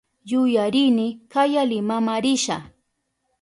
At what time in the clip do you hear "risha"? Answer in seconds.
2.23-2.57